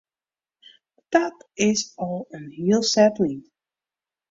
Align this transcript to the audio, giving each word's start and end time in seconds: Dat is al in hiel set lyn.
Dat 1.13 1.47
is 1.53 1.91
al 2.05 2.19
in 2.37 2.45
hiel 2.57 2.83
set 2.93 3.15
lyn. 3.21 3.39